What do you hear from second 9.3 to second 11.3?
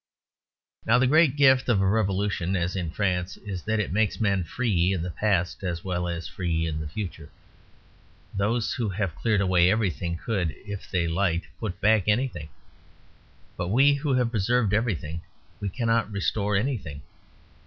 away everything could, if they